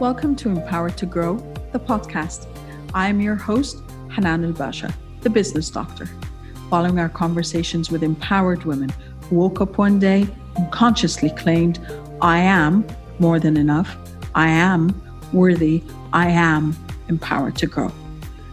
[0.00, 1.36] Welcome to Empowered to Grow,
[1.70, 2.48] the podcast.
[2.94, 3.78] I am your host,
[4.10, 6.10] Hanan El Basha, the business doctor.
[6.68, 10.26] Following our conversations with empowered women who woke up one day
[10.56, 11.78] and consciously claimed,
[12.20, 12.84] I am
[13.20, 13.96] more than enough,
[14.34, 15.00] I am
[15.32, 16.76] worthy, I am
[17.08, 17.92] empowered to grow.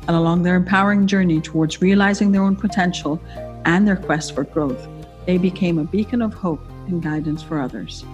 [0.08, 3.20] And along their empowering journey towards realizing their own potential
[3.66, 4.88] and their quest for growth,
[5.26, 8.06] they became a beacon of hope and guidance for others.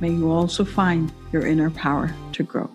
[0.00, 2.70] May you also find your inner power to grow.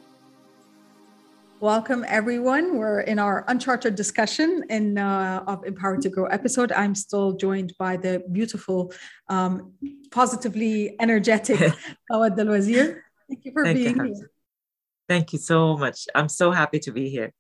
[1.60, 2.78] Welcome, everyone.
[2.78, 6.72] We're in our uncharted discussion in uh, of Empowered to Grow episode.
[6.72, 8.94] I'm still joined by the beautiful,
[9.28, 9.74] um,
[10.12, 11.58] positively energetic
[12.12, 13.02] Mawada Alwazir.
[13.28, 14.04] Thank you for Thank being you.
[14.04, 14.30] here.
[15.10, 16.06] Thank you so much.
[16.14, 17.34] I'm so happy to be here.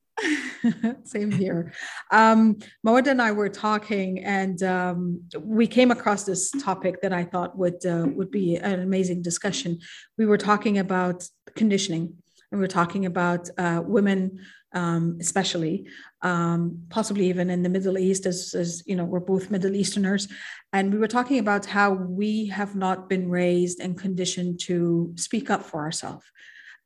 [1.03, 1.73] Same here.
[2.11, 7.57] Um, and I were talking, and um, we came across this topic that I thought
[7.57, 9.79] would uh, would be an amazing discussion.
[10.17, 12.15] We were talking about conditioning
[12.51, 14.40] and we're talking about uh, women,
[14.73, 15.87] um, especially,
[16.21, 20.27] um, possibly even in the Middle East, as, as you know, we're both Middle Easterners,
[20.73, 25.49] and we were talking about how we have not been raised and conditioned to speak
[25.49, 26.25] up for ourselves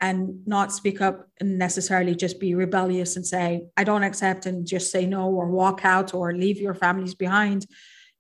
[0.01, 4.65] and not speak up and necessarily just be rebellious and say i don't accept and
[4.65, 7.65] just say no or walk out or leave your families behind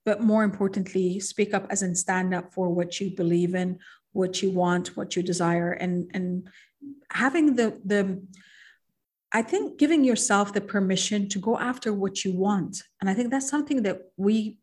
[0.05, 3.77] but more importantly speak up as in stand up for what you believe in
[4.11, 6.49] what you want what you desire and and
[7.11, 8.21] having the the
[9.31, 12.83] I think giving yourself the permission to go after what you want.
[12.99, 14.57] And I think that's something that we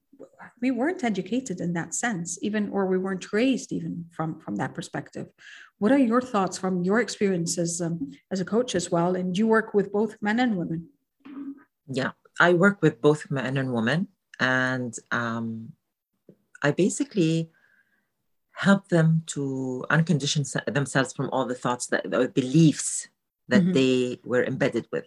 [0.61, 4.75] we weren't educated in that sense, even or we weren't raised even from from that
[4.75, 5.29] perspective.
[5.79, 9.15] What are your thoughts from your experiences um, as a coach as well?
[9.15, 10.89] And you work with both men and women.
[11.87, 14.09] Yeah, I work with both men and women,
[14.41, 15.73] and um,
[16.63, 17.51] I basically
[18.57, 23.09] help them to uncondition themselves from all the thoughts that or beliefs
[23.49, 23.73] that mm-hmm.
[23.73, 25.05] they were embedded with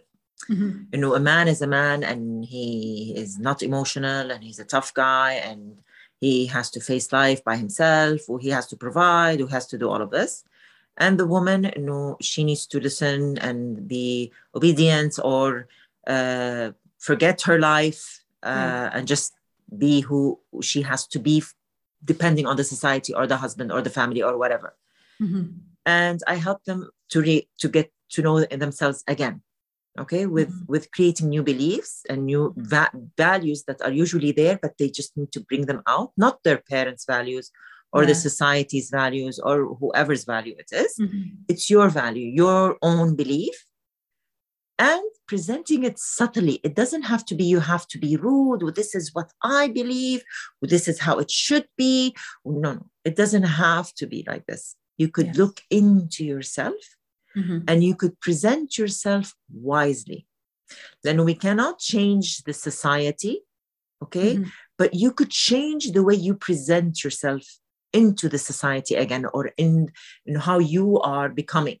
[0.48, 0.84] mm-hmm.
[0.92, 4.64] you know a man is a man and he is not emotional and he's a
[4.64, 5.78] tough guy and
[6.20, 9.76] he has to face life by himself or he has to provide or has to
[9.76, 10.44] do all of this
[11.00, 15.66] and the woman you know she needs to listen and be obedient or
[16.06, 19.34] uh, forget her life uh, and just
[19.76, 21.42] be who she has to be
[22.04, 24.76] depending on the society or the husband or the family or whatever.
[25.20, 25.44] Mm-hmm.
[25.86, 29.42] And I help them to re- to get to know themselves again.
[29.98, 30.72] Okay, with mm-hmm.
[30.72, 35.16] with creating new beliefs and new va- values that are usually there, but they just
[35.16, 37.50] need to bring them out, not their parents' values
[37.92, 38.08] or yeah.
[38.08, 40.94] the society's values or whoever's value it is.
[41.00, 41.22] Mm-hmm.
[41.48, 43.54] It's your value, your own belief,
[44.78, 46.60] and presenting it subtly.
[46.64, 49.68] It doesn't have to be, you have to be rude, or this is what I
[49.68, 50.22] believe,
[50.62, 52.14] or this is how it should be.
[52.44, 54.76] No, no, it doesn't have to be like this.
[54.98, 55.36] You could yes.
[55.36, 56.74] look into yourself
[57.36, 57.60] mm-hmm.
[57.68, 60.26] and you could present yourself wisely.
[61.02, 63.40] Then we cannot change the society,
[64.02, 64.36] okay?
[64.36, 64.50] Mm-hmm.
[64.78, 67.42] But you could change the way you present yourself
[67.92, 69.90] into the society again or in,
[70.26, 71.78] in how you are becoming.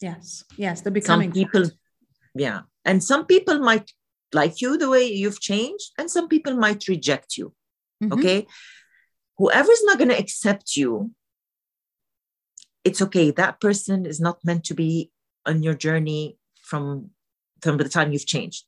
[0.00, 1.30] Yes, yes, the becoming.
[1.30, 1.72] Some people, part
[2.36, 3.90] yeah and some people might
[4.32, 7.52] like you the way you've changed and some people might reject you
[8.02, 8.12] mm-hmm.
[8.12, 8.46] okay
[9.38, 11.10] whoever's not going to accept you
[12.84, 15.10] it's okay that person is not meant to be
[15.46, 17.10] on your journey from
[17.62, 18.64] from the time you've changed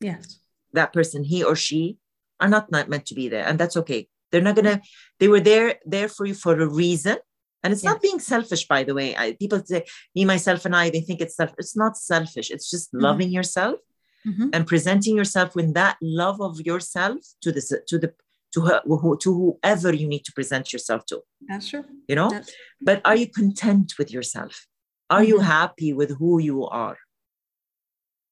[0.00, 0.40] yes
[0.72, 1.98] that person he or she
[2.40, 4.80] are not, not meant to be there and that's okay they're not gonna
[5.20, 7.18] they were there there for you for a reason
[7.62, 7.92] and it's yes.
[7.92, 9.16] not being selfish, by the way.
[9.16, 9.84] I, people say,
[10.14, 11.52] me, myself, and I, they think it's self.
[11.58, 12.50] It's not selfish.
[12.50, 13.04] It's just mm-hmm.
[13.04, 13.78] loving yourself
[14.26, 14.48] mm-hmm.
[14.52, 18.14] and presenting yourself with that love of yourself to the to the
[18.54, 18.82] to her
[19.20, 21.22] to whoever you need to present yourself to.
[21.48, 21.84] That's true.
[22.08, 24.66] You know, That's but are you content with yourself?
[25.08, 25.28] Are mm-hmm.
[25.28, 26.98] you happy with who you are?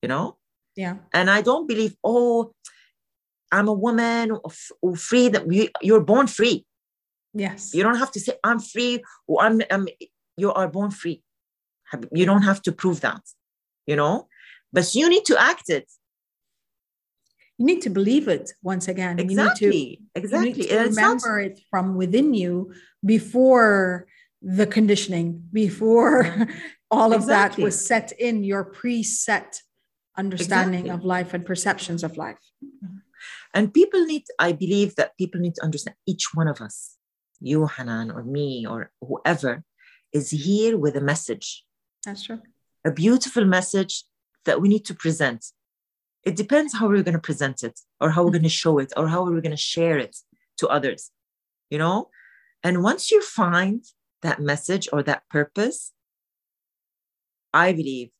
[0.03, 0.37] You know.
[0.77, 0.97] Yeah.
[1.13, 2.55] And I don't believe, oh,
[3.53, 4.39] I'm a woman
[4.83, 5.29] or free.
[5.29, 6.67] That you're born free.
[7.35, 7.75] Yes.
[7.75, 9.89] You don't have to say, I'm free or I'm, I'm
[10.37, 11.23] you are born free.
[12.13, 13.23] You don't have to prove that,
[13.87, 14.29] you know,
[14.73, 15.91] but you need to act it.
[17.59, 19.19] You need to believe it once again.
[19.19, 19.67] Exactly.
[19.67, 20.49] You need to, exactly.
[20.51, 22.73] You need to remember it from within you
[23.05, 24.07] before
[24.41, 26.49] the conditioning, before
[26.91, 27.63] all of exactly.
[27.63, 29.61] that was set in your preset
[30.17, 30.91] understanding exactly.
[30.91, 32.39] of life and perceptions of life.
[33.55, 36.97] And people need, I believe that people need to understand each one of us
[37.41, 39.65] you, Hanan, or me, or whoever,
[40.13, 41.65] is here with a message.
[42.05, 42.41] That's true.
[42.85, 44.05] A beautiful message
[44.45, 45.47] that we need to present.
[46.23, 48.93] It depends how we're going to present it, or how we're going to show it,
[48.97, 50.17] or how we're going to share it
[50.59, 51.11] to others,
[51.71, 52.11] you know?
[52.63, 53.83] And once you find
[54.23, 55.93] that message or that purpose,
[57.55, 58.11] I believe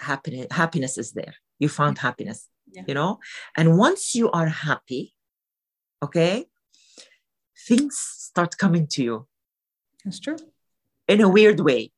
[0.00, 1.34] happiness happiness is there.
[1.60, 2.00] You found mm.
[2.00, 2.82] happiness, Yeah.
[2.88, 3.18] you know?
[3.56, 5.14] And once you are happy,
[6.02, 6.46] okay,
[7.68, 9.26] things start coming to you
[10.04, 10.36] That's true.
[11.08, 11.92] in a weird way,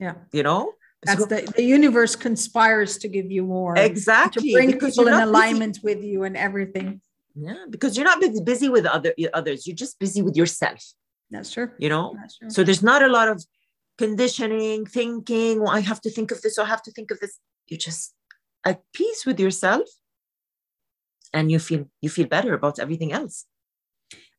[0.00, 0.14] Yeah.
[0.32, 0.72] you know?
[1.02, 3.76] That's So- the, the universe conspires to give you more.
[3.76, 7.00] exactly To bring people in not busy- alignment with you and everything.
[7.34, 9.66] yeah, because you're not busy, with other others.
[9.66, 10.80] You're just busy with yourself,
[11.30, 11.70] That's true.
[11.78, 12.14] you know?
[12.18, 12.50] That's true.
[12.50, 13.44] So there's not a lot of
[13.98, 17.18] conditioning, thinking, well, I have to think of this, or I have to think of
[17.20, 17.38] this.
[17.68, 18.14] You're just
[18.64, 19.86] at peace with yourself
[21.34, 23.44] and you feel you feel better about everything else.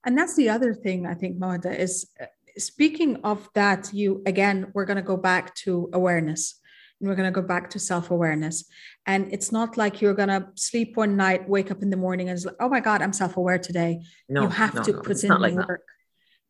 [0.06, 2.25] And that's the other thing I think, Mawada, is uh,
[2.57, 6.59] speaking of that, you again, we're going to go back to awareness.
[7.00, 8.65] And we're going to go back to self awareness.
[9.06, 12.30] And it's not like you're going to sleep one night, wake up in the morning,
[12.30, 14.01] and it's like, oh my God, I'm self aware today.
[14.30, 15.68] No, you have no, to no, put in like that.
[15.68, 15.83] work.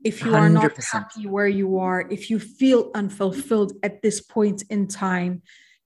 [0.03, 4.61] If you are not happy where you are, if you feel unfulfilled at this point
[4.69, 5.41] in time,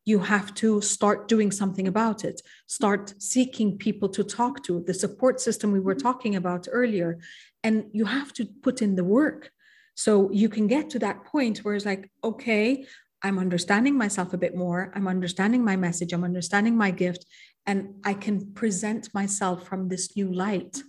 [0.10, 2.42] you have to start doing something about it.
[2.66, 7.20] Start seeking people to talk to, the support system we were talking about earlier.
[7.64, 9.52] And you have to put in the work.
[9.96, 12.86] So you can get to that point where it's like, okay,
[13.22, 14.92] I'm understanding myself a bit more.
[14.96, 16.12] I'm understanding my message.
[16.12, 17.26] I'm understanding my gift.
[17.68, 20.82] And I can present myself from this new light.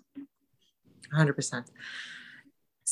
[1.14, 1.64] 100%.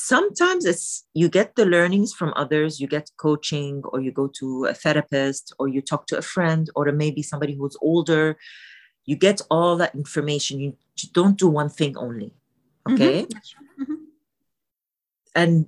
[0.01, 4.67] Sometimes it's you get the learnings from others, you get coaching, or you go to
[4.67, 8.39] a therapist, or you talk to a friend, or maybe somebody who's older.
[9.07, 10.61] You get all that information.
[10.61, 10.77] You
[11.13, 12.33] don't do one thing only.
[12.89, 13.25] Okay.
[13.25, 13.31] Mhm.
[13.31, 13.67] That's true.
[13.81, 13.97] Mhm.
[15.35, 15.67] and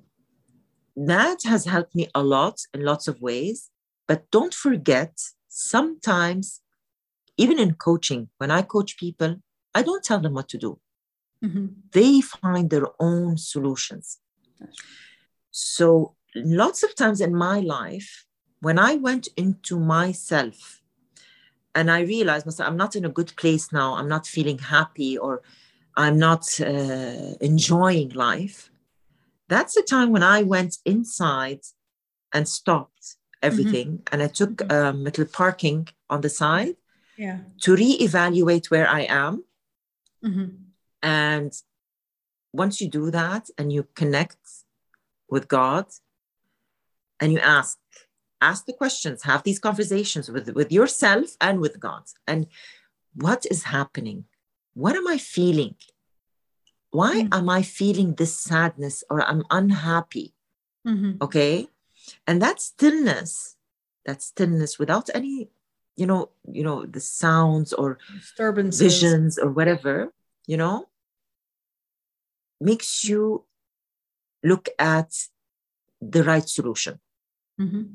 [0.97, 3.71] that has helped me a lot in lots of ways
[4.09, 5.13] but don't forget
[5.49, 6.63] sometimes
[7.37, 9.37] even in coaching when i coach people
[9.79, 10.71] i don't tell them what to do
[11.45, 11.67] Mhm.
[11.93, 14.19] they find their own solutions
[15.51, 18.27] so lots of times in my life
[18.61, 20.83] when i went into myself
[21.75, 25.17] and i realized myself i'm not in a good place now i'm not feeling happy
[25.19, 25.43] or
[25.97, 28.71] i'm not uh, enjoying life
[29.49, 31.63] that's the time when I went inside
[32.33, 33.89] and stopped everything.
[34.13, 34.71] And I took Mhm.
[34.71, 36.77] a little parking on the side
[37.17, 37.39] Yeah.
[37.63, 39.43] to reevaluate where I am.
[40.23, 40.70] Mhm.
[41.03, 41.53] And
[42.53, 44.39] once you do that and you connect
[45.29, 45.87] with God
[47.21, 47.79] and you ask,
[48.41, 52.03] ask the questions, have these conversations with, with yourself and with God.
[52.27, 52.47] And
[53.15, 54.25] what is happening?
[54.75, 55.75] What am I feeling?
[56.91, 57.35] Why Mm.
[57.39, 60.35] am I feeling this sadness or I'm unhappy?
[60.87, 61.21] Mhm.
[61.23, 61.69] okay
[62.27, 63.57] and that stillness
[64.07, 65.51] that stillness without any
[65.95, 68.81] you know you know the sounds or Disturbances.
[68.81, 70.11] visions or whatever
[70.47, 70.87] you know
[72.61, 73.45] makes you
[74.43, 75.11] look at
[76.01, 76.99] the right solution
[77.61, 77.95] Mhm.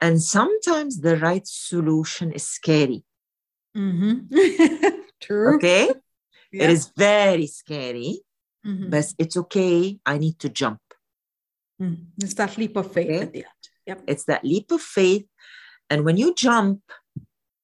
[0.00, 3.04] and sometimes the right solution is scary
[3.76, 4.14] Mm-hmm.
[5.20, 5.54] True.
[5.56, 5.92] okay
[6.52, 6.64] Yeah.
[6.64, 8.22] it is very scary
[8.66, 8.90] Mhm.
[8.90, 10.80] but it's okay i need to jump
[11.80, 11.96] Mm.
[12.22, 13.20] It's that leap of faith Okay.
[13.24, 13.64] at the end.
[13.86, 13.98] Yep.
[14.06, 15.26] it's that leap of faith
[15.88, 16.82] and when you jump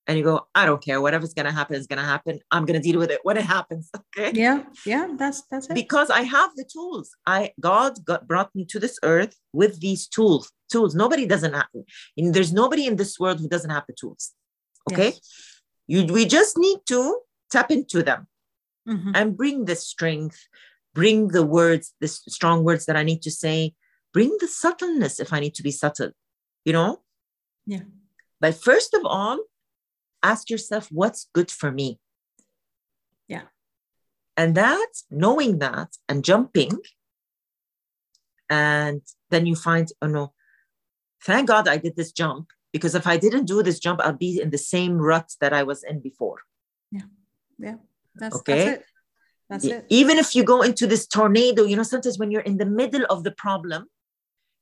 [0.07, 2.65] and you go i don't care whatever's going to happen is going to happen i'm
[2.65, 4.63] going to deal with it when it happens okay Yeah.
[4.85, 5.07] Yeah.
[5.21, 5.75] That's that's it.
[5.75, 10.07] because i have the tools i god got, brought me to this earth with these
[10.07, 11.67] tools tools nobody doesn't have
[12.17, 14.33] and there's nobody in this world who doesn't have the tools
[14.91, 15.21] okay Yes.
[15.93, 17.01] you we just need to
[17.51, 18.27] tap into them
[18.89, 19.13] Mhm.
[19.19, 20.39] and bring the strength
[20.95, 23.75] bring the words the strong words that i need to say
[24.17, 26.13] bring the subtleness if i need to be subtle
[26.67, 26.91] you know
[27.75, 27.85] Yeah.
[28.43, 29.39] but first of all
[30.23, 31.99] ask yourself what's good for me
[33.29, 33.47] Yeah.
[34.37, 36.73] and that knowing that and jumping
[38.51, 40.33] and then you find oh no
[41.25, 44.41] thank god i did this jump because if i didn't do this jump i'll be
[44.41, 46.41] in the same rut that i was in before
[46.93, 47.09] Yeah.
[47.59, 47.77] Yeah
[48.15, 48.65] that's Okay.
[48.65, 48.85] that's it.
[49.51, 49.87] That's it.
[49.89, 53.05] even if you go into this tornado you know sometimes when you're in the middle
[53.11, 53.87] of the problem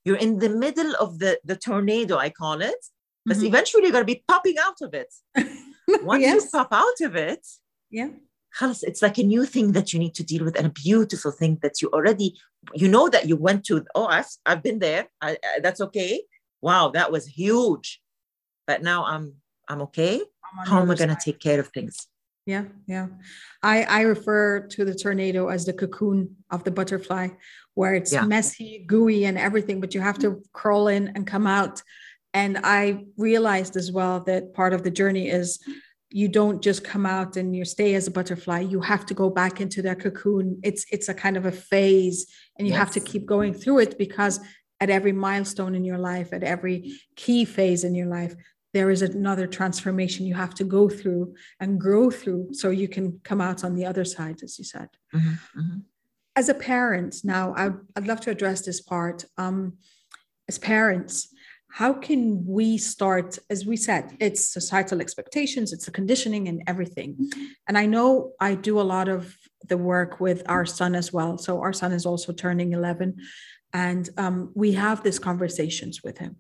[0.04, 2.82] you're in the middle of the the tornado i call it
[3.24, 3.48] because mm-hmm.
[3.48, 5.12] eventually you're going to be popping out of it.
[6.02, 6.44] Once yes.
[6.44, 7.46] you pop out of it,
[7.90, 8.08] yeah,
[8.60, 11.58] it's like a new thing that you need to deal with and a beautiful thing
[11.62, 12.36] that you already,
[12.74, 13.84] you know, that you went to.
[13.94, 15.08] Oh, I've, I've been there.
[15.20, 16.22] I, I, that's okay.
[16.62, 18.00] Wow, that was huge.
[18.66, 19.34] But now I'm
[19.68, 20.20] I'm okay.
[20.60, 22.06] I'm How am I going to take care of things?
[22.46, 23.08] Yeah, yeah.
[23.62, 27.28] I I refer to the tornado as the cocoon of the butterfly,
[27.74, 28.24] where it's yeah.
[28.24, 30.40] messy, gooey, and everything, but you have to mm-hmm.
[30.52, 31.82] crawl in and come out
[32.34, 35.60] and I realized as well that part of the journey is
[36.10, 38.60] you don't just come out and you stay as a butterfly.
[38.60, 40.60] You have to go back into that cocoon.
[40.62, 42.26] It's it's a kind of a phase,
[42.58, 44.40] and you have to keep going through it because
[44.80, 48.34] at every milestone in your life, at every key phase in your life,
[48.74, 53.20] there is another transformation you have to go through and grow through so you can
[53.22, 54.88] come out on the other side, as you said.
[55.14, 55.78] Mm-hmm, mm-hmm.
[56.36, 59.24] As a parent, now I'd, I'd love to address this part.
[59.38, 59.74] Um,
[60.48, 61.33] as parents,
[61.74, 67.28] how can we start as we said it's societal expectations it's the conditioning and everything
[67.66, 69.36] and i know i do a lot of
[69.68, 73.16] the work with our son as well so our son is also turning 11
[73.72, 76.36] and um, we have these conversations with him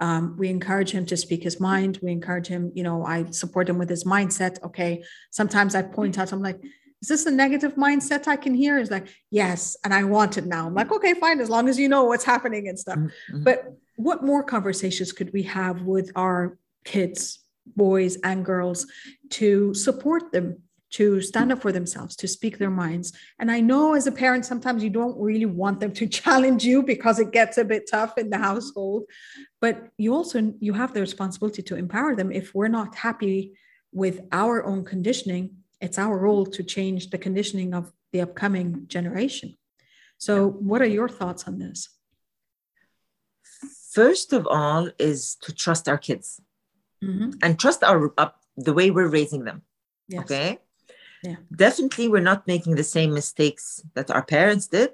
[0.00, 3.68] um, we encourage him to speak his mind we encourage him you know i support
[3.68, 6.60] him with his mindset okay sometimes i point out i'm like
[7.02, 8.76] is this a negative mindset I can hear?
[8.76, 10.66] Is like, yes, and I want it now.
[10.66, 12.98] I'm like, okay, fine, as long as you know what's happening and stuff.
[12.98, 13.44] Mm-hmm.
[13.44, 18.86] But what more conversations could we have with our kids, boys and girls,
[19.30, 23.12] to support them, to stand up for themselves, to speak their minds?
[23.40, 26.84] And I know as a parent, sometimes you don't really want them to challenge you
[26.84, 29.02] because it gets a bit tough in the household.
[29.60, 32.30] But you also you have the responsibility to empower them.
[32.30, 33.54] If we're not happy
[33.92, 39.56] with our own conditioning, it's our role to change the conditioning of the upcoming generation.
[40.18, 41.97] So, what are your thoughts on this?
[44.00, 46.28] First of all is to trust our kids.
[47.04, 47.30] Mm-hmm.
[47.44, 48.30] and trust our uh,
[48.66, 49.58] the way we're raising them.
[50.08, 50.22] Yes.
[50.24, 50.58] okay?
[51.22, 51.36] Yeah.
[51.64, 53.64] Definitely we're not making the same mistakes
[53.94, 54.90] that our parents did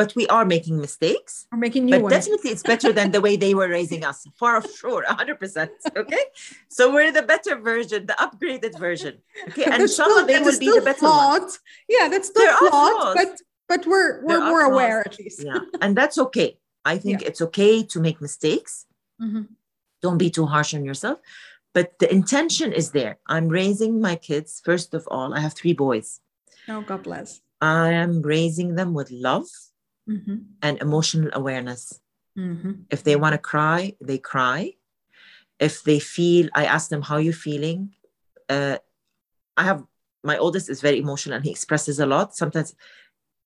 [0.00, 1.46] but we are making mistakes.
[1.52, 2.14] We're making new but ones.
[2.14, 5.68] definitely it's better than the way they were raising us for sure 100%
[6.02, 6.24] okay?
[6.68, 9.14] So we're the better version the upgraded version
[9.48, 9.64] okay?
[9.74, 11.42] And some of them will be the better flawed.
[11.42, 11.58] ones.
[11.88, 13.32] yeah that's still flawed but
[13.72, 15.42] but we're we're more aware at least.
[15.48, 16.50] Yeah and that's okay
[16.84, 17.28] I think yeah.
[17.28, 18.86] it's okay to make mistakes.
[19.20, 19.42] Mm-hmm.
[20.02, 21.18] Don't be too harsh on yourself.
[21.72, 23.18] But the intention is there.
[23.26, 26.20] I'm raising my kids, first of all, I have three boys.
[26.68, 27.40] Oh, God bless.
[27.60, 29.46] I am raising them with love
[30.08, 30.36] mm-hmm.
[30.62, 32.00] and emotional awareness.
[32.36, 32.72] Mm-hmm.
[32.90, 34.74] If they want to cry, they cry.
[35.58, 37.94] If they feel, I ask them, How you feeling?
[38.48, 38.78] Uh,
[39.56, 39.84] I have
[40.22, 42.34] my oldest is very emotional and he expresses a lot.
[42.34, 42.74] Sometimes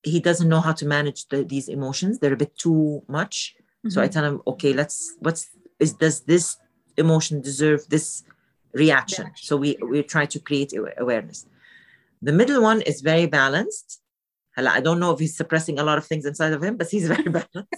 [0.04, 2.18] he doesn't know how to manage the, these emotions.
[2.18, 3.54] They're a bit too much.
[3.56, 3.90] Mm-hmm.
[3.90, 4.12] so i mm-hmm.
[4.14, 5.42] tell him okay let's what's
[5.78, 6.56] is does this
[6.96, 8.24] emotion deserve this
[8.74, 9.30] reaction?
[9.36, 11.46] So we we try to create awareness.
[12.22, 14.00] The middle one is very balanced.
[14.56, 17.08] I don't know if he's suppressing a lot of things inside of him but he's
[17.08, 17.74] very balanced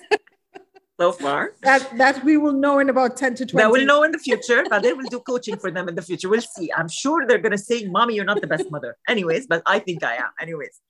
[0.98, 1.52] so far.
[1.62, 3.62] That that we will know in about 10 to 20.
[3.62, 6.02] That we'll know in the future, but they will do coaching for them in the
[6.02, 6.28] future.
[6.28, 6.70] We'll see.
[6.72, 8.96] I'm sure they're gonna say, Mommy, you're not the best mother.
[9.08, 10.30] Anyways, but I think I am.
[10.40, 10.80] Anyways.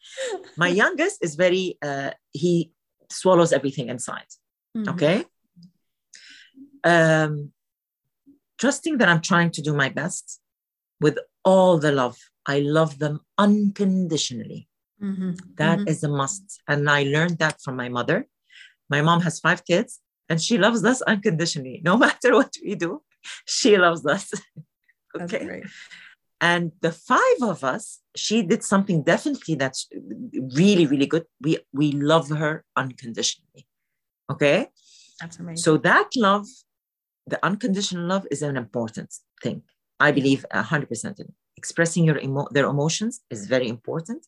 [0.56, 2.72] My youngest is very uh he
[3.10, 4.30] swallows everything inside.
[4.76, 4.90] Mm-hmm.
[4.94, 5.24] Okay.
[6.84, 7.52] Um
[8.58, 10.40] trusting that I'm trying to do my best
[11.00, 12.16] with all the love.
[12.46, 14.68] I love them unconditionally.
[15.02, 15.32] Mm-hmm.
[15.56, 15.88] That mm-hmm.
[15.88, 16.62] is a must.
[16.68, 18.26] And I learned that from my mother
[18.88, 21.80] my mom has five kids and she loves us unconditionally.
[21.84, 23.02] No matter what we do,
[23.44, 24.32] she loves us.
[25.20, 25.62] okay.
[26.40, 29.88] And the five of us, she did something definitely that's
[30.54, 31.24] really, really good.
[31.40, 33.66] We we love her unconditionally.
[34.30, 34.68] Okay.
[35.20, 35.62] That's amazing.
[35.62, 36.46] So that love,
[37.26, 39.62] the unconditional love is an important thing.
[39.98, 44.26] I believe 100% in expressing your emo- their emotions is very important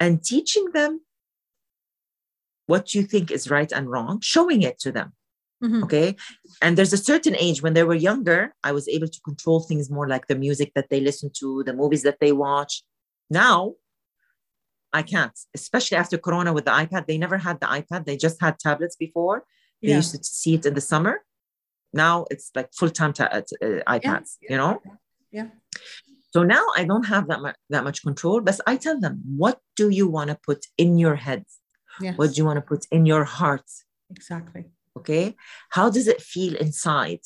[0.00, 1.00] and teaching them
[2.66, 5.12] what you think is right and wrong, showing it to them.
[5.62, 5.84] Mm-hmm.
[5.84, 6.16] Okay.
[6.60, 9.90] And there's a certain age when they were younger, I was able to control things
[9.90, 12.82] more like the music that they listen to, the movies that they watch.
[13.30, 13.74] Now,
[14.92, 17.06] I can't, especially after Corona with the iPad.
[17.06, 19.44] They never had the iPad, they just had tablets before.
[19.82, 19.96] They yeah.
[19.96, 21.22] used to see it in the summer.
[21.92, 24.50] Now it's like full time ta- uh, iPads, yeah.
[24.50, 24.82] you know?
[25.32, 25.48] Yeah.
[26.30, 29.60] So now I don't have that much, that much control, but I tell them, what
[29.76, 31.58] do you want to put in your heads?
[32.00, 32.18] Yes.
[32.18, 33.70] What do you want to put in your heart?
[34.10, 34.64] Exactly.
[34.96, 35.36] Okay.
[35.70, 37.20] How does it feel inside?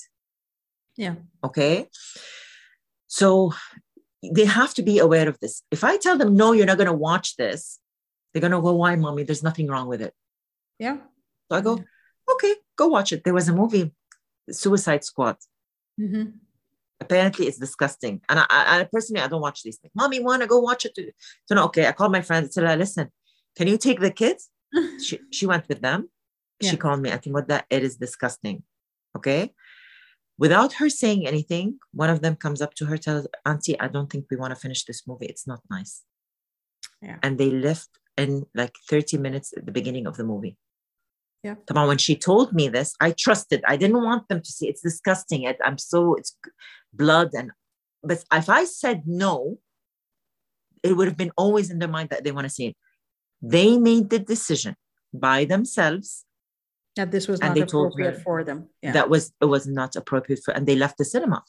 [0.96, 1.16] Yeah.
[1.42, 1.88] Okay.
[3.06, 3.52] So
[4.22, 5.62] they have to be aware of this.
[5.70, 7.78] If I tell them, no, you're not going to watch this,
[8.32, 9.22] they're going to go, why, mommy?
[9.22, 10.12] There's nothing wrong with it.
[10.78, 10.98] Yeah.
[11.50, 11.82] So I go,
[12.32, 13.24] okay, go watch it.
[13.24, 13.94] There was a movie,
[14.50, 15.36] Suicide Squad.
[16.00, 16.30] Mm-hmm.
[17.00, 18.20] Apparently, it's disgusting.
[18.28, 19.92] And I, I, personally, I don't watch these things.
[19.94, 20.98] Mommy, want to go watch it?
[21.46, 21.86] So, no, okay.
[21.86, 23.10] I called my friend and said, listen,
[23.56, 24.50] can you take the kids?
[25.04, 26.08] She, she went with them.
[26.60, 26.70] Yeah.
[26.70, 27.12] She called me.
[27.12, 28.62] I think what that it is disgusting.
[29.16, 29.52] Okay.
[30.38, 34.10] Without her saying anything, one of them comes up to her, tells Auntie, I don't
[34.10, 35.26] think we want to finish this movie.
[35.26, 36.02] It's not nice.
[37.02, 37.16] Yeah.
[37.22, 40.56] And they left in like 30 minutes at the beginning of the movie.
[41.42, 41.54] Yeah.
[41.72, 43.62] When she told me this, I trusted.
[43.66, 44.68] I didn't want them to see.
[44.68, 45.44] It's disgusting.
[45.44, 46.36] It, I'm so it's
[46.92, 47.50] blood and
[48.02, 49.58] but if I said no,
[50.82, 52.76] it would have been always in their mind that they want to see it.
[53.40, 54.76] They made the decision
[55.12, 56.24] by themselves
[56.96, 58.68] that this was not appropriate for them.
[58.82, 58.92] Yeah.
[58.92, 61.42] that was it was not appropriate for and they left the cinema.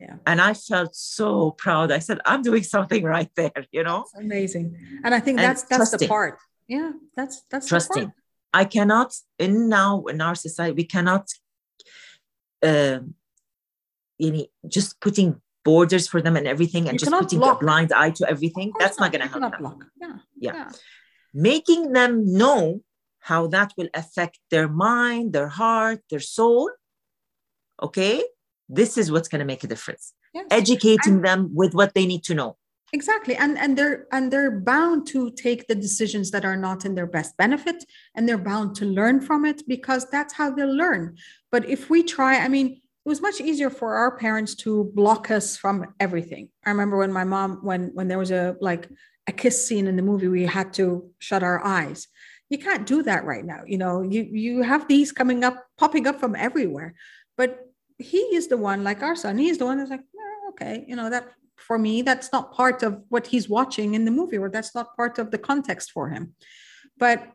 [0.00, 0.16] Yeah.
[0.26, 1.92] And i felt so proud.
[1.92, 4.00] I said i'm doing something right there you know?
[4.12, 4.76] That's amazing.
[5.04, 5.98] And i think and that's that's trusting.
[6.00, 6.38] the part.
[6.68, 8.12] Yeah that's that's trusting.
[8.52, 11.24] i cannot in now in our society we cannot
[12.62, 13.14] um
[14.18, 14.46] you know
[14.76, 17.60] just putting borders for them and everything and you just putting block.
[17.60, 18.70] a blind eye to everything.
[18.78, 19.12] That's not, not.
[19.12, 19.90] going to help them.
[19.98, 20.16] Yeah.
[20.38, 20.54] yeah.
[20.54, 20.70] yeah
[21.34, 22.80] making them know
[23.20, 26.70] how that will affect their mind their heart their soul.
[27.82, 28.22] Okay?
[28.68, 30.14] This is what's going to make a difference.
[30.34, 30.46] Yes.
[30.50, 32.56] educating and, them with what they need to know.
[32.92, 33.36] Exactly.
[33.36, 37.06] And and they're and they're bound to take the decisions that are not in their
[37.06, 41.16] best benefit and they're bound to learn from it because that's how they'll learn.
[41.50, 45.30] But if we try i mean it was much easier for our parents to block
[45.30, 46.48] us from everything.
[46.64, 48.88] I remember when my mom when when there was a like
[49.26, 52.08] a kiss scene in the movie we had to shut our eyes.
[52.50, 56.06] You can't do that right now you know you you have these coming up popping
[56.06, 56.94] up from everywhere.
[57.36, 57.58] But
[57.98, 60.02] he is the one like our son he's the one that's like
[60.50, 64.10] okay you know that for me that's not part of what he's watching in the
[64.10, 66.34] movie or that's not part of the context for him.
[66.98, 67.32] But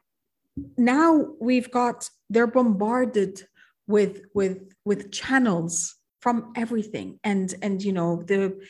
[0.78, 3.42] now we've got they're bombarded
[3.88, 7.20] with with with channels from everything.
[7.24, 8.62] And and you know the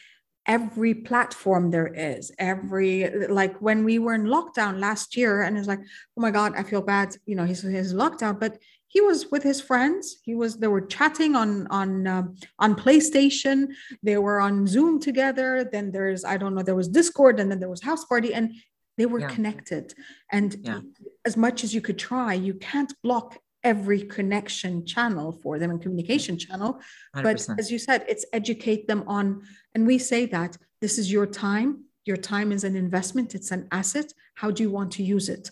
[0.50, 5.68] every platform there is every like when we were in lockdown last year and it's
[5.68, 9.27] like oh my god i feel bad you know he's his lockdown but he was
[9.32, 12.24] with his friends he was they were chatting on on uh,
[12.58, 13.68] on playstation
[14.01, 17.60] they were on zoom together then there's i don't know there was discord and then
[17.60, 18.51] there was house party and
[18.98, 19.29] they were yeah.
[19.29, 19.94] connected
[20.32, 20.79] and yeah.
[21.25, 25.82] as much as you could try you can't block every connection channel for them and
[25.82, 26.80] communication channel
[27.16, 27.24] 100%.
[27.24, 29.42] but as you said it's educate them on
[29.75, 31.84] and we say that this is your time.
[32.06, 33.36] Your time is an investment.
[33.36, 34.13] It's an asset.
[34.36, 35.51] How do you want to use it?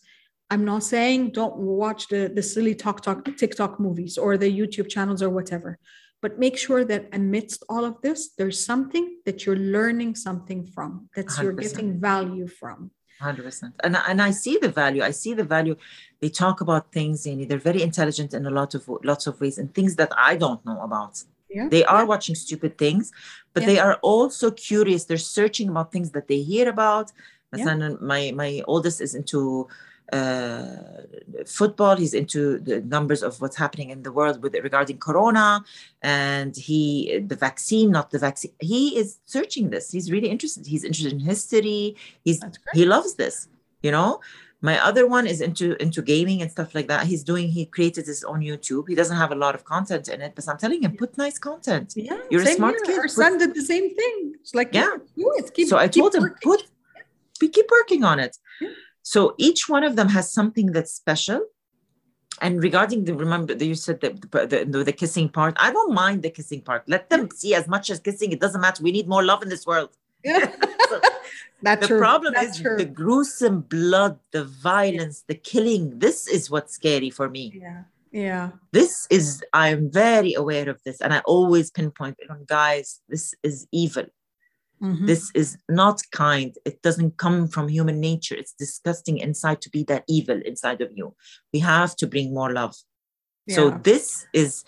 [0.49, 4.87] I'm not saying don't watch the the silly talk talk tiktok movies or the youtube
[4.87, 5.77] channels or whatever
[6.21, 11.09] but make sure that amidst all of this there's something that you're learning something from
[11.17, 15.43] that you're getting value from 100% and, and i see the value i see the
[15.43, 15.75] value
[16.19, 19.57] they talk about things and they're very intelligent in a lot of lots of ways
[19.57, 21.67] and things that i don't know about yeah.
[21.69, 22.05] they are yeah.
[22.05, 23.11] watching stupid things
[23.53, 23.67] but yeah.
[23.67, 27.11] they are also curious they're searching about things that they hear about
[27.55, 27.89] yeah.
[28.01, 29.67] my my oldest is into
[30.13, 30.67] Uh,
[31.45, 31.97] football.
[31.97, 35.65] He's into the numbers of what's happening in the world with regarding Corona
[36.01, 38.53] and he the vaccine, not the vaccine.
[38.59, 39.91] He is searching this.
[39.91, 40.65] He's really interested.
[40.65, 41.97] He's interested in history.
[42.23, 42.41] He's
[42.73, 43.49] he loves this.
[43.81, 44.21] You know.
[44.61, 47.05] My other one is into into gaming and stuff like that.
[47.05, 47.47] He's doing.
[47.47, 48.87] He created his own YouTube.
[48.87, 51.37] He doesn't have a lot of content in it, but I'm telling him, put nice
[51.37, 51.93] content.
[51.95, 52.85] Yeah, you're a smart here.
[52.85, 52.99] kid.
[52.99, 54.33] Our son did the same thing.
[54.41, 55.53] It's like yeah, it.
[55.53, 56.37] Keep, so I told him, working.
[56.41, 56.63] put
[57.39, 58.35] we keep working on it.
[58.59, 58.69] Yeah.
[59.07, 61.39] So each one of them has something that's special.
[62.41, 65.93] And regarding the remember that you said the, the, the, the kissing part, I don't
[65.93, 66.83] mind the kissing part.
[66.89, 68.33] Let them see as much as kissing.
[68.33, 68.83] It doesn't matter.
[68.83, 69.91] We need more love in this world.
[70.25, 70.51] Yeah.
[70.89, 70.99] so
[71.61, 71.99] the true.
[71.99, 72.75] problem That's is true.
[72.75, 75.99] the gruesome blood, the violence, the killing.
[75.99, 77.53] This is what's scary for me.
[77.55, 77.83] Yeah.
[78.11, 78.49] Yeah.
[78.73, 80.99] This is, I'm very aware of this.
[80.99, 84.07] And I always pinpoint it on guys, this is evil.
[84.81, 85.05] Mm-hmm.
[85.05, 86.55] This is not kind.
[86.65, 88.35] It doesn't come from human nature.
[88.35, 91.15] It's disgusting inside to be that evil inside of you.
[91.51, 92.75] We have to bring more love.
[93.45, 93.55] Yeah.
[93.55, 94.63] So this is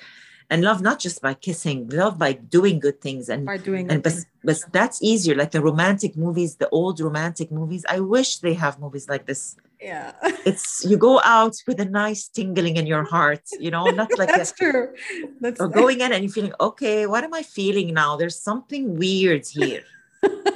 [0.49, 4.01] and love not just by kissing, love by doing good things and by doing and
[4.01, 5.35] but, but that's easier.
[5.35, 7.85] Like the romantic movies, the old romantic movies.
[7.87, 9.55] I wish they have movies like this.
[9.79, 10.13] Yeah.
[10.45, 14.29] It's you go out with a nice tingling in your heart, you know, not like
[14.29, 14.95] that's a, true.
[15.39, 18.15] That's or going in and you're feeling, okay, what am I feeling now?
[18.15, 19.83] There's something weird here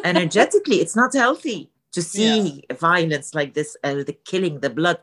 [0.03, 2.75] energetically it's not healthy to see yeah.
[2.75, 4.97] violence like this uh, the killing the blood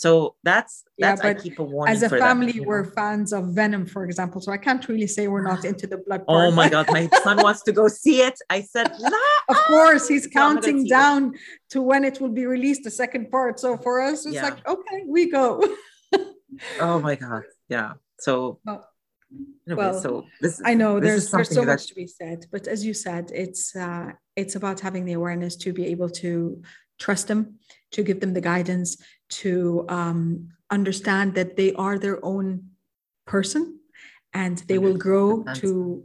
[0.00, 1.94] so that's that's yeah, I keep a warning.
[1.94, 2.90] As a family, we're know?
[2.90, 4.40] fans of Venom, for example.
[4.40, 6.22] So I can't really say we're not into the blood.
[6.22, 6.48] Oh part.
[6.48, 8.38] Oh my god, my son wants to go see it.
[8.48, 8.90] I said,
[9.50, 11.40] of course, he's counting down it.
[11.72, 13.60] to when it will be released, the second part.
[13.60, 14.44] So for us, it's yeah.
[14.44, 15.62] like, okay, we go.
[16.80, 17.92] oh my god, yeah.
[18.20, 18.88] So well,
[19.68, 21.66] so this, I know there's there's so that...
[21.66, 25.56] much to be said, but as you said, it's uh, it's about having the awareness
[25.56, 26.62] to be able to
[26.98, 27.58] trust them,
[27.92, 28.96] to give them the guidance,
[29.28, 32.70] to um, understand that they are their own
[33.26, 33.78] person,
[34.32, 36.04] and they will grow to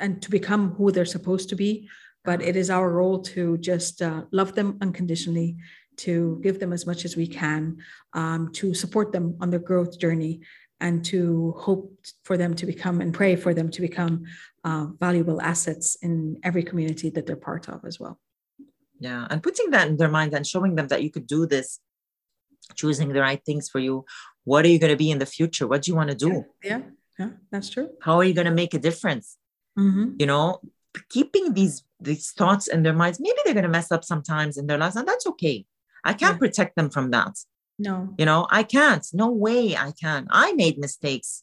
[0.00, 1.88] and to become who they're supposed to be.
[2.24, 5.56] But it is our role to just uh, love them unconditionally,
[5.98, 7.78] to give them as much as we can,
[8.14, 10.40] um, to support them on their growth journey,
[10.84, 11.90] and to hope
[12.26, 14.24] for them to become and pray for them to become
[14.68, 18.20] uh, valuable assets in every community that they're part of as well.
[19.00, 21.80] Yeah, and putting that in their mind and showing them that you could do this,
[22.74, 24.04] choosing the right things for you,
[24.44, 26.44] what are you going to be in the future what do you want to do
[26.62, 26.80] yeah, yeah
[27.18, 29.36] yeah that's true how are you going to make a difference
[29.78, 30.12] mm-hmm.
[30.18, 30.60] you know
[31.08, 34.66] keeping these these thoughts in their minds maybe they're going to mess up sometimes in
[34.66, 35.66] their lives and that's okay
[36.04, 36.38] i can't yeah.
[36.38, 37.36] protect them from that
[37.78, 38.14] no.
[38.18, 39.06] You know i can't.
[39.12, 40.26] No way i can.
[40.30, 41.42] I made mistakes.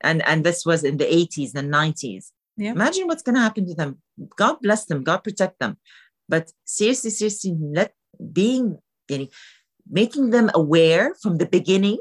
[0.00, 2.72] And and this was in the 80s and 90s yeah.
[2.72, 3.98] imagine what's going to happen to them.
[4.36, 5.02] God bless them.
[5.02, 5.78] God protect them.
[6.28, 7.94] But seriously seriously let
[8.32, 8.78] being
[9.90, 11.98] making them aware from the beginning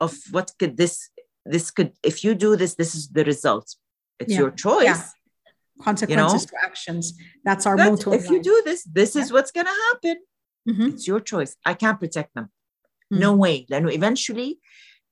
[0.00, 1.08] of what could this
[1.46, 3.76] this could if you do this this is the result.
[4.18, 4.40] It's yeah.
[4.40, 4.84] your choice.
[4.84, 5.02] Yeah.
[5.82, 6.60] consequences you know?
[6.60, 7.04] to actions.
[7.44, 9.22] That's our motto if you do this this yeah.
[9.22, 10.16] is what's going to happen
[10.67, 10.87] mm-hmm.
[10.89, 13.19] it's your choice i can't protect them mm-hmm.
[13.19, 14.59] no way then eventually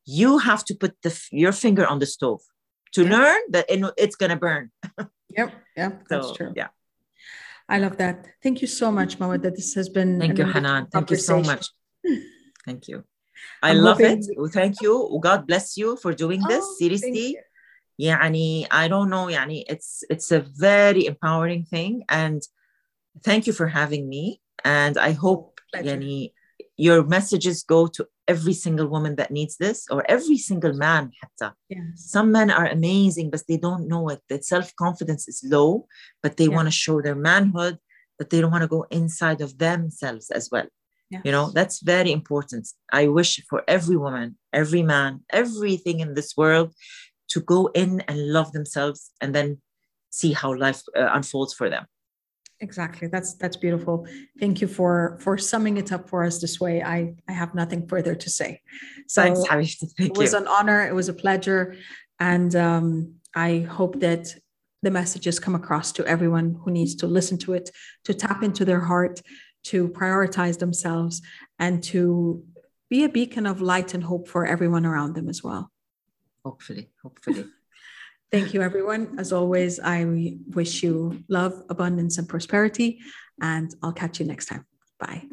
[0.06, 2.41] you have to put the your finger on the stove
[2.93, 4.71] to learn that it, it's going to burn
[5.38, 6.69] yep yep that's so, true yeah
[7.69, 8.26] I love that.
[8.41, 10.19] Thank you so much, Mawad, that this has been.
[10.19, 10.88] Thank you, Hanan.
[10.88, 11.67] Thank you so much.
[12.65, 13.04] Thank you.
[13.62, 14.23] I I'm love hoping...
[14.23, 14.54] it.
[14.54, 15.19] Thank you.
[15.21, 16.63] God bless you for doing this.
[16.65, 17.38] Oh, Seriously.
[18.00, 22.41] يعني I don't know يعني it's it's a very empowering thing and
[23.23, 25.96] thank you for having me and I hope, Pleasure.
[25.96, 26.33] Yani,
[26.77, 31.55] your messages go to every single woman that needs this or every single man hatta.
[31.96, 35.87] Some men are amazing but they don't know it their self-confidence is low
[36.22, 36.55] but they yeah.
[36.57, 37.79] want to show their manhood
[38.18, 40.66] but they don't want to go inside of themselves as well
[41.11, 41.22] yes.
[41.25, 46.37] you know that's very important i wish for every woman every man everything in this
[46.37, 46.72] world
[47.29, 49.61] to go in and love themselves and then
[50.11, 51.85] see how life uh, unfolds for them
[52.62, 53.09] exactly.
[53.09, 54.07] That's that's beautiful.
[54.40, 56.83] Thank you for for summing it up for us this way.
[56.83, 58.61] I i have nothing further to say.
[59.09, 60.38] So Thanks, Thank it was you.
[60.38, 60.87] an honor.
[60.87, 61.77] It was a pleasure.
[62.18, 64.25] And um, i hope that
[64.83, 67.70] the messages come across to everyone who needs to listen to it
[68.05, 69.22] to tap into their heart
[69.70, 71.22] to prioritize themselves
[71.59, 72.44] and to
[72.90, 75.70] be a beacon of light and hope for everyone around them as well.
[76.44, 76.90] Hopefully.
[77.03, 77.44] Hopefully
[78.33, 79.14] Thank you, everyone.
[79.18, 80.07] As always, I
[80.55, 82.99] wish you love, abundance, and prosperity,
[83.42, 84.64] and I'll catch you next time.
[84.99, 85.25] Bye.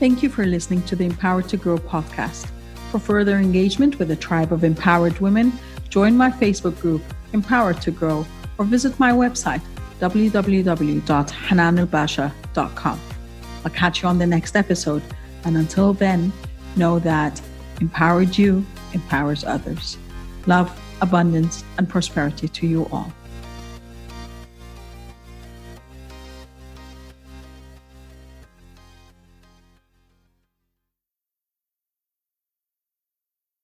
[0.00, 2.50] Thank you for listening to the Empowered to Grow podcast.
[2.90, 5.52] For further engagement with a tribe of empowered women,
[5.88, 8.26] join my Facebook group, Empowered to Grow,
[8.58, 9.62] or visit my website,
[10.00, 13.00] www.hananelbasha.com.
[13.64, 15.04] I'll catch you on the next episode,
[15.44, 16.32] and until then,
[16.74, 17.40] know that
[17.80, 19.96] empowered you empowers others.
[20.46, 23.12] Love, abundance, and prosperity to you all.